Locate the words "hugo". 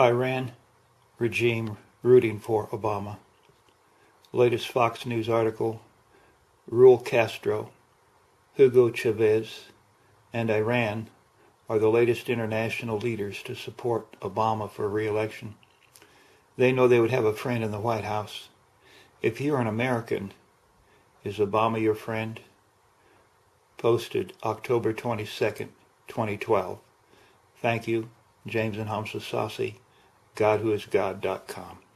8.54-8.88